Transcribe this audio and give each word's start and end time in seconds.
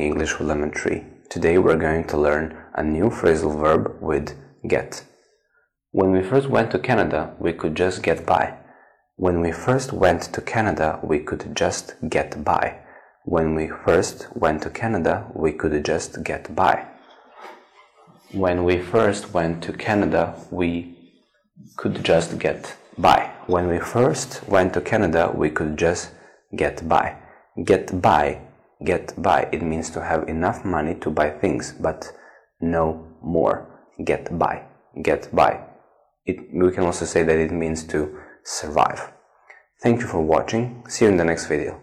English 0.00 0.38
with 0.38 0.46
Lemon 0.46 0.70
Tree. 0.70 1.04
Today 1.28 1.58
we're 1.58 1.76
going 1.76 2.04
to 2.04 2.16
learn 2.16 2.56
a 2.74 2.82
new 2.84 3.10
phrasal 3.10 3.58
verb 3.60 3.96
with 4.00 4.36
get. 4.68 5.04
When 5.90 6.12
we 6.12 6.22
first 6.22 6.48
went 6.48 6.70
to 6.70 6.78
Canada, 6.78 7.34
we 7.40 7.52
could 7.52 7.74
just 7.74 8.02
get 8.02 8.24
by. 8.24 8.54
When 9.16 9.40
we 9.40 9.50
first 9.50 9.92
went 9.92 10.22
to 10.34 10.40
Canada, 10.40 11.00
we 11.02 11.18
could 11.18 11.56
just 11.56 11.96
get 12.08 12.44
by. 12.44 12.78
When 13.24 13.56
we 13.56 13.68
first 13.68 14.28
went 14.36 14.62
to 14.62 14.70
Canada, 14.70 15.26
we 15.34 15.52
could 15.52 15.84
just 15.84 16.22
get 16.22 16.54
by. 16.54 16.86
When 18.30 18.62
we 18.62 18.78
first 18.80 19.34
went 19.34 19.64
to 19.64 19.72
Canada, 19.72 20.34
we 20.52 20.94
could 21.76 22.04
just 22.04 22.38
get 22.38 22.76
by. 22.96 23.32
When 23.48 23.66
we 23.66 23.80
first 23.80 24.48
went 24.48 24.72
to 24.74 24.80
Canada, 24.80 25.32
we 25.34 25.50
could 25.50 25.76
just 25.76 26.12
get 26.54 26.88
by. 26.88 27.16
Get 27.64 28.00
by, 28.00 28.47
get 28.84 29.20
by. 29.20 29.48
It 29.52 29.62
means 29.62 29.90
to 29.90 30.02
have 30.02 30.28
enough 30.28 30.64
money 30.64 30.94
to 30.96 31.10
buy 31.10 31.30
things, 31.30 31.74
but 31.78 32.12
no 32.60 33.06
more. 33.22 33.66
Get 34.04 34.38
by. 34.38 34.62
Get 35.02 35.34
by. 35.34 35.60
It, 36.24 36.52
we 36.52 36.70
can 36.72 36.84
also 36.84 37.04
say 37.04 37.22
that 37.22 37.38
it 37.38 37.50
means 37.50 37.84
to 37.84 38.18
survive. 38.44 39.12
Thank 39.82 40.00
you 40.00 40.06
for 40.06 40.20
watching. 40.20 40.84
See 40.88 41.04
you 41.04 41.10
in 41.10 41.16
the 41.16 41.24
next 41.24 41.46
video. 41.46 41.80